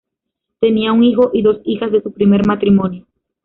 [0.59, 3.05] Tenía un hijo y dos hijas de su primer matrimonio.